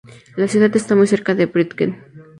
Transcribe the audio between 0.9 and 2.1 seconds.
muy cerca de Bridgend.